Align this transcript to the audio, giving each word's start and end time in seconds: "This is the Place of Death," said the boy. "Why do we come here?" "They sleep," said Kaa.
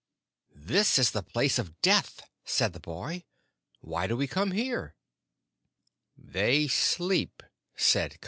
"This 0.55 0.97
is 0.97 1.11
the 1.11 1.21
Place 1.21 1.59
of 1.59 1.79
Death," 1.81 2.23
said 2.43 2.73
the 2.73 2.79
boy. 2.79 3.23
"Why 3.81 4.07
do 4.07 4.17
we 4.17 4.25
come 4.25 4.49
here?" 4.49 4.95
"They 6.17 6.67
sleep," 6.67 7.43
said 7.75 8.13
Kaa. 8.15 8.19